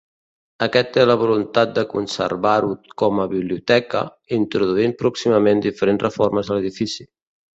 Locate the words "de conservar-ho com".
1.75-3.21